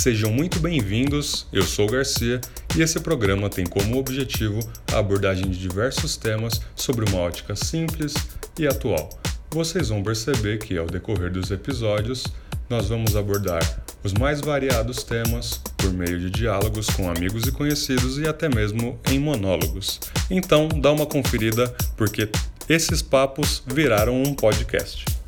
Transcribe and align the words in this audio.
Sejam 0.00 0.32
muito 0.32 0.58
bem-vindos, 0.60 1.46
eu 1.52 1.62
sou 1.62 1.86
o 1.86 1.90
Garcia 1.90 2.40
e 2.74 2.80
esse 2.80 2.98
programa 3.00 3.50
tem 3.50 3.66
como 3.66 3.98
objetivo 3.98 4.58
a 4.90 4.98
abordagem 4.98 5.46
de 5.50 5.58
diversos 5.58 6.16
temas 6.16 6.58
sobre 6.74 7.04
uma 7.04 7.18
ótica 7.18 7.54
simples 7.54 8.14
e 8.58 8.66
atual. 8.66 9.10
Vocês 9.50 9.90
vão 9.90 10.02
perceber 10.02 10.58
que, 10.58 10.78
ao 10.78 10.86
decorrer 10.86 11.30
dos 11.30 11.50
episódios, 11.50 12.26
nós 12.70 12.88
vamos 12.88 13.14
abordar 13.14 13.60
os 14.02 14.14
mais 14.14 14.40
variados 14.40 15.02
temas 15.02 15.60
por 15.76 15.92
meio 15.92 16.18
de 16.18 16.30
diálogos 16.30 16.88
com 16.88 17.10
amigos 17.10 17.46
e 17.46 17.52
conhecidos 17.52 18.16
e 18.16 18.26
até 18.26 18.48
mesmo 18.48 18.98
em 19.10 19.18
monólogos. 19.18 20.00
Então, 20.30 20.66
dá 20.66 20.90
uma 20.92 21.04
conferida 21.04 21.68
porque 21.98 22.26
esses 22.66 23.02
papos 23.02 23.62
viraram 23.66 24.22
um 24.22 24.34
podcast. 24.34 25.19